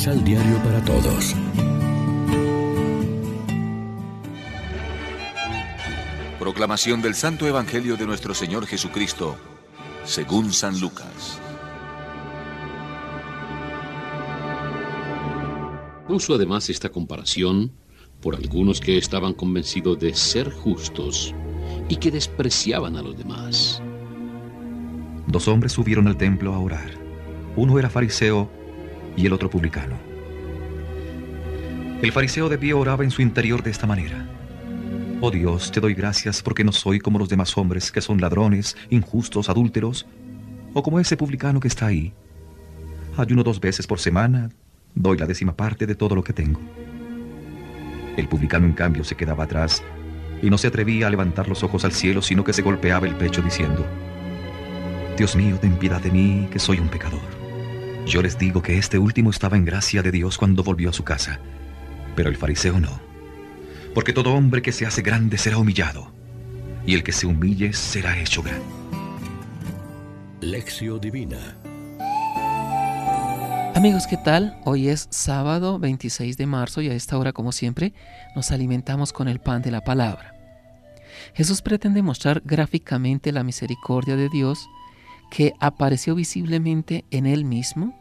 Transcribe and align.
Misal 0.00 0.24
Diario 0.24 0.56
para 0.64 0.82
Todos. 0.82 1.36
Proclamación 6.38 7.02
del 7.02 7.14
Santo 7.14 7.46
Evangelio 7.46 7.98
de 7.98 8.06
nuestro 8.06 8.32
Señor 8.32 8.64
Jesucristo, 8.66 9.36
según 10.04 10.54
San 10.54 10.80
Lucas. 10.80 11.38
Puso 16.08 16.36
además 16.36 16.70
esta 16.70 16.88
comparación 16.88 17.70
por 18.22 18.36
algunos 18.36 18.80
que 18.80 18.96
estaban 18.96 19.34
convencidos 19.34 19.98
de 19.98 20.14
ser 20.14 20.50
justos 20.50 21.34
y 21.90 21.96
que 21.96 22.10
despreciaban 22.10 22.96
a 22.96 23.02
los 23.02 23.18
demás. 23.18 23.82
Dos 25.26 25.46
hombres 25.46 25.72
subieron 25.72 26.08
al 26.08 26.16
templo 26.16 26.54
a 26.54 26.58
orar. 26.58 26.90
Uno 27.54 27.78
era 27.78 27.90
fariseo 27.90 28.59
y 29.16 29.26
el 29.26 29.32
otro 29.32 29.50
publicano. 29.50 29.96
El 32.02 32.12
fariseo 32.12 32.48
de 32.48 32.56
pie 32.56 32.72
oraba 32.72 33.04
en 33.04 33.10
su 33.10 33.20
interior 33.20 33.62
de 33.62 33.70
esta 33.70 33.86
manera. 33.86 34.26
Oh 35.20 35.30
Dios, 35.30 35.70
te 35.70 35.80
doy 35.80 35.92
gracias 35.92 36.42
porque 36.42 36.64
no 36.64 36.72
soy 36.72 36.98
como 36.98 37.18
los 37.18 37.28
demás 37.28 37.56
hombres 37.58 37.92
que 37.92 38.00
son 38.00 38.20
ladrones, 38.20 38.76
injustos, 38.88 39.50
adúlteros, 39.50 40.06
o 40.72 40.82
como 40.82 40.98
ese 40.98 41.16
publicano 41.16 41.60
que 41.60 41.68
está 41.68 41.86
ahí. 41.86 42.14
Ayuno 43.18 43.42
dos 43.42 43.60
veces 43.60 43.86
por 43.86 43.98
semana, 43.98 44.50
doy 44.94 45.18
la 45.18 45.26
décima 45.26 45.54
parte 45.54 45.86
de 45.86 45.94
todo 45.94 46.14
lo 46.14 46.24
que 46.24 46.32
tengo. 46.32 46.60
El 48.16 48.28
publicano, 48.28 48.64
en 48.64 48.72
cambio, 48.72 49.04
se 49.04 49.14
quedaba 49.16 49.44
atrás 49.44 49.82
y 50.42 50.48
no 50.48 50.56
se 50.56 50.68
atrevía 50.68 51.06
a 51.06 51.10
levantar 51.10 51.48
los 51.48 51.62
ojos 51.62 51.84
al 51.84 51.92
cielo, 51.92 52.22
sino 52.22 52.42
que 52.42 52.54
se 52.54 52.62
golpeaba 52.62 53.06
el 53.06 53.14
pecho 53.14 53.42
diciendo, 53.42 53.84
Dios 55.18 55.36
mío, 55.36 55.58
ten 55.60 55.76
piedad 55.76 56.00
de 56.00 56.10
mí, 56.10 56.48
que 56.50 56.58
soy 56.58 56.78
un 56.78 56.88
pecador. 56.88 57.39
Yo 58.06 58.22
les 58.22 58.38
digo 58.38 58.62
que 58.62 58.78
este 58.78 58.98
último 58.98 59.30
estaba 59.30 59.56
en 59.56 59.64
gracia 59.64 60.02
de 60.02 60.10
Dios 60.10 60.36
cuando 60.38 60.62
volvió 60.62 60.90
a 60.90 60.92
su 60.92 61.04
casa, 61.04 61.40
pero 62.16 62.28
el 62.28 62.36
fariseo 62.36 62.80
no 62.80 63.10
porque 63.94 64.12
todo 64.12 64.34
hombre 64.34 64.62
que 64.62 64.72
se 64.72 64.86
hace 64.86 65.02
grande 65.02 65.38
será 65.38 65.58
humillado, 65.58 66.12
y 66.86 66.94
el 66.94 67.02
que 67.02 67.12
se 67.12 67.26
humille 67.26 67.72
será 67.72 68.18
hecho 68.18 68.42
grande. 68.42 68.64
Lección 70.40 71.00
Divina 71.00 71.56
Amigos, 73.74 74.06
¿qué 74.08 74.16
tal? 74.16 74.58
Hoy 74.64 74.88
es 74.88 75.06
sábado 75.10 75.78
26 75.78 76.36
de 76.36 76.46
marzo 76.46 76.82
y 76.82 76.88
a 76.88 76.94
esta 76.94 77.16
hora, 77.18 77.32
como 77.32 77.52
siempre, 77.52 77.92
nos 78.34 78.50
alimentamos 78.50 79.12
con 79.12 79.28
el 79.28 79.38
pan 79.40 79.62
de 79.62 79.70
la 79.70 79.82
palabra. 79.82 80.34
Jesús 81.34 81.62
pretende 81.62 82.02
mostrar 82.02 82.42
gráficamente 82.44 83.32
la 83.32 83.44
misericordia 83.44 84.16
de 84.16 84.28
Dios 84.28 84.66
que 85.30 85.54
apareció 85.60 86.14
visiblemente 86.14 87.04
en 87.10 87.26
Él 87.26 87.44
mismo, 87.44 87.98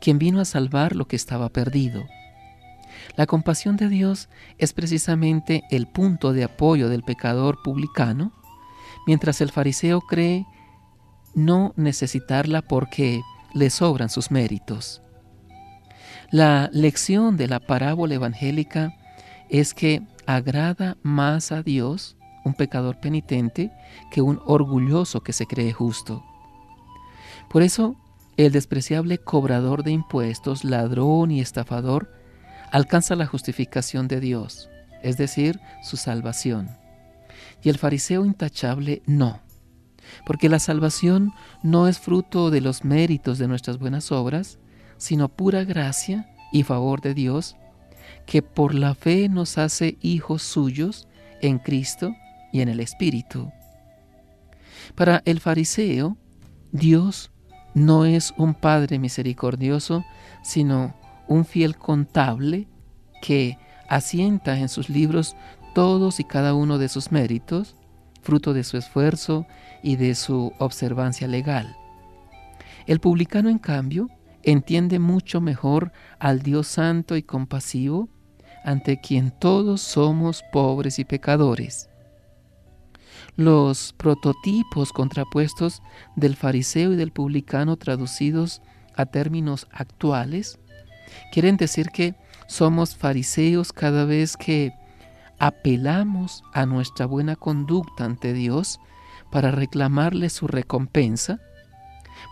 quien 0.00 0.18
vino 0.18 0.40
a 0.40 0.44
salvar 0.44 0.94
lo 0.94 1.06
que 1.06 1.16
estaba 1.16 1.48
perdido 1.48 2.04
la 3.16 3.26
compasión 3.26 3.76
de 3.76 3.88
Dios 3.88 4.28
es 4.58 4.72
precisamente 4.72 5.64
el 5.70 5.86
punto 5.86 6.32
de 6.32 6.44
apoyo 6.44 6.88
del 6.88 7.02
pecador 7.02 7.62
publicano, 7.62 8.32
mientras 9.06 9.40
el 9.40 9.50
fariseo 9.50 10.00
cree 10.00 10.46
no 11.34 11.72
necesitarla 11.76 12.62
porque 12.62 13.22
le 13.54 13.70
sobran 13.70 14.08
sus 14.08 14.30
méritos. 14.30 15.02
La 16.30 16.68
lección 16.72 17.36
de 17.36 17.48
la 17.48 17.60
parábola 17.60 18.14
evangélica 18.14 18.94
es 19.48 19.72
que 19.72 20.02
agrada 20.26 20.96
más 21.02 21.52
a 21.52 21.62
Dios 21.62 22.16
un 22.44 22.54
pecador 22.54 23.00
penitente 23.00 23.72
que 24.10 24.20
un 24.20 24.40
orgulloso 24.44 25.22
que 25.22 25.32
se 25.32 25.46
cree 25.46 25.72
justo. 25.72 26.24
Por 27.50 27.62
eso, 27.62 27.96
el 28.36 28.52
despreciable 28.52 29.18
cobrador 29.18 29.82
de 29.82 29.90
impuestos, 29.90 30.64
ladrón 30.64 31.30
y 31.30 31.40
estafador 31.40 32.12
alcanza 32.70 33.16
la 33.16 33.26
justificación 33.26 34.06
de 34.08 34.20
Dios, 34.20 34.68
es 35.02 35.16
decir, 35.16 35.60
su 35.82 35.96
salvación. 35.96 36.68
Y 37.62 37.70
el 37.70 37.78
fariseo 37.78 38.24
intachable 38.24 39.02
no, 39.06 39.40
porque 40.26 40.48
la 40.48 40.58
salvación 40.58 41.32
no 41.62 41.88
es 41.88 41.98
fruto 41.98 42.50
de 42.50 42.60
los 42.60 42.84
méritos 42.84 43.38
de 43.38 43.48
nuestras 43.48 43.78
buenas 43.78 44.12
obras, 44.12 44.58
sino 44.96 45.28
pura 45.28 45.64
gracia 45.64 46.28
y 46.52 46.62
favor 46.62 47.00
de 47.00 47.14
Dios, 47.14 47.56
que 48.26 48.42
por 48.42 48.74
la 48.74 48.94
fe 48.94 49.28
nos 49.28 49.58
hace 49.58 49.96
hijos 50.00 50.42
suyos 50.42 51.08
en 51.40 51.58
Cristo 51.58 52.14
y 52.52 52.60
en 52.60 52.68
el 52.68 52.80
Espíritu. 52.80 53.50
Para 54.94 55.22
el 55.24 55.40
fariseo, 55.40 56.16
Dios 56.72 57.30
no 57.78 58.04
es 58.04 58.34
un 58.36 58.54
Padre 58.54 58.98
misericordioso, 58.98 60.04
sino 60.42 60.94
un 61.26 61.44
fiel 61.44 61.76
contable 61.76 62.68
que 63.22 63.58
asienta 63.88 64.58
en 64.58 64.68
sus 64.68 64.88
libros 64.88 65.36
todos 65.74 66.20
y 66.20 66.24
cada 66.24 66.54
uno 66.54 66.78
de 66.78 66.88
sus 66.88 67.12
méritos, 67.12 67.76
fruto 68.22 68.52
de 68.52 68.64
su 68.64 68.76
esfuerzo 68.76 69.46
y 69.82 69.96
de 69.96 70.14
su 70.14 70.52
observancia 70.58 71.26
legal. 71.26 71.76
El 72.86 73.00
publicano, 73.00 73.48
en 73.48 73.58
cambio, 73.58 74.08
entiende 74.42 74.98
mucho 74.98 75.40
mejor 75.40 75.92
al 76.18 76.42
Dios 76.42 76.66
santo 76.66 77.16
y 77.16 77.22
compasivo, 77.22 78.08
ante 78.64 79.00
quien 79.00 79.30
todos 79.30 79.80
somos 79.80 80.42
pobres 80.52 80.98
y 80.98 81.04
pecadores. 81.04 81.88
Los 83.36 83.94
prototipos 83.96 84.92
contrapuestos 84.92 85.82
del 86.16 86.36
fariseo 86.36 86.92
y 86.92 86.96
del 86.96 87.12
publicano 87.12 87.76
traducidos 87.76 88.62
a 88.94 89.06
términos 89.06 89.68
actuales 89.70 90.58
Quieren 91.32 91.56
decir 91.56 91.90
que 91.90 92.14
somos 92.46 92.96
fariseos 92.96 93.72
cada 93.72 94.04
vez 94.04 94.36
que 94.36 94.72
apelamos 95.38 96.42
a 96.52 96.66
nuestra 96.66 97.06
buena 97.06 97.36
conducta 97.36 98.04
ante 98.04 98.32
Dios 98.32 98.80
para 99.30 99.50
reclamarle 99.50 100.30
su 100.30 100.46
recompensa, 100.46 101.40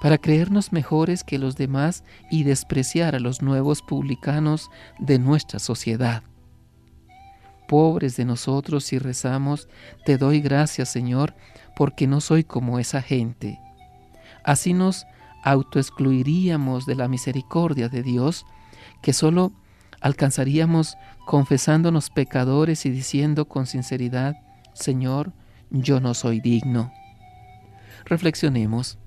para 0.00 0.18
creernos 0.18 0.72
mejores 0.72 1.22
que 1.22 1.38
los 1.38 1.56
demás 1.56 2.04
y 2.30 2.42
despreciar 2.42 3.14
a 3.14 3.20
los 3.20 3.42
nuevos 3.42 3.82
publicanos 3.82 4.70
de 4.98 5.18
nuestra 5.18 5.58
sociedad. 5.58 6.22
Pobres 7.68 8.16
de 8.16 8.24
nosotros 8.24 8.84
si 8.84 8.98
rezamos, 8.98 9.68
te 10.04 10.18
doy 10.18 10.40
gracias 10.40 10.88
Señor, 10.88 11.34
porque 11.74 12.06
no 12.06 12.20
soy 12.20 12.44
como 12.44 12.78
esa 12.78 13.02
gente. 13.02 13.58
Así 14.44 14.72
nos 14.72 15.06
autoexcluiríamos 15.42 16.86
de 16.86 16.94
la 16.94 17.08
misericordia 17.08 17.88
de 17.88 18.02
Dios 18.02 18.46
que 19.02 19.12
solo 19.12 19.52
alcanzaríamos 20.00 20.96
confesándonos 21.24 22.10
pecadores 22.10 22.86
y 22.86 22.90
diciendo 22.90 23.46
con 23.46 23.66
sinceridad, 23.66 24.36
Señor, 24.74 25.32
yo 25.70 26.00
no 26.00 26.14
soy 26.14 26.40
digno. 26.40 26.92
Reflexionemos. 28.04 28.98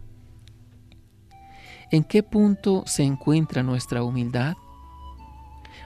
¿En 1.91 2.03
qué 2.03 2.21
punto 2.21 2.83
se 2.85 3.03
encuentra 3.03 3.63
nuestra 3.63 4.03
humildad? 4.03 4.55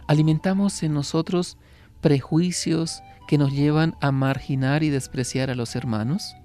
¿Alimentamos 0.07 0.83
en 0.83 0.93
nosotros 0.93 1.57
prejuicios 2.03 3.01
que 3.27 3.39
nos 3.39 3.51
llevan 3.51 3.95
a 4.01 4.11
marginar 4.11 4.83
y 4.83 4.89
despreciar 4.89 5.49
a 5.49 5.55
los 5.55 5.75
hermanos? 5.75 6.35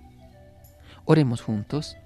Oremos 1.04 1.42
juntos. 1.42 1.98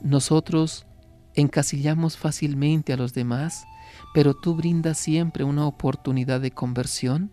Nosotros 0.00 0.86
encasillamos 1.34 2.16
fácilmente 2.16 2.92
a 2.92 2.96
los 2.96 3.12
demás 3.14 3.66
pero 4.12 4.34
tú 4.34 4.54
brindas 4.54 4.98
siempre 4.98 5.44
una 5.44 5.66
oportunidad 5.66 6.40
de 6.40 6.50
conversión 6.50 7.30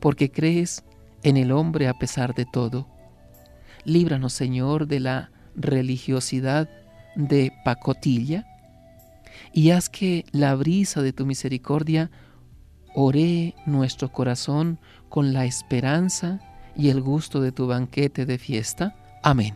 porque 0.00 0.30
crees 0.30 0.84
en 1.22 1.36
el 1.36 1.52
hombre 1.52 1.88
a 1.88 1.94
pesar 1.94 2.34
de 2.34 2.44
todo. 2.44 2.88
Líbranos, 3.84 4.32
Señor, 4.32 4.86
de 4.86 5.00
la 5.00 5.30
religiosidad 5.54 6.68
de 7.14 7.52
pacotilla 7.64 8.44
y 9.52 9.70
haz 9.70 9.88
que 9.88 10.24
la 10.32 10.54
brisa 10.54 11.02
de 11.02 11.12
tu 11.12 11.24
misericordia 11.26 12.10
ore 12.96 13.54
nuestro 13.66 14.10
corazón 14.10 14.78
con 15.10 15.34
la 15.34 15.44
esperanza 15.44 16.40
y 16.74 16.88
el 16.88 17.02
gusto 17.02 17.40
de 17.40 17.52
tu 17.52 17.66
banquete 17.66 18.26
de 18.26 18.38
fiesta. 18.38 18.96
Amén. 19.22 19.54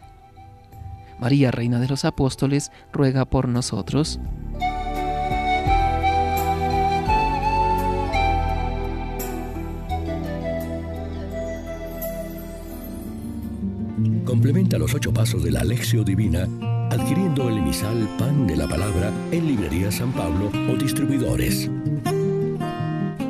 María, 1.18 1.50
Reina 1.50 1.80
de 1.80 1.88
los 1.88 2.04
Apóstoles, 2.04 2.70
ruega 2.92 3.24
por 3.24 3.48
nosotros. 3.48 4.20
Complementa 14.24 14.78
los 14.78 14.94
ocho 14.94 15.12
pasos 15.12 15.42
de 15.42 15.50
la 15.50 15.60
Alexio 15.60 16.04
Divina 16.04 16.46
adquiriendo 16.90 17.48
el 17.48 17.58
emisal 17.58 18.08
Pan 18.18 18.46
de 18.46 18.56
la 18.56 18.68
Palabra 18.68 19.12
en 19.30 19.46
Librería 19.46 19.90
San 19.90 20.12
Pablo 20.12 20.50
o 20.68 20.76
distribuidores. 20.76 21.70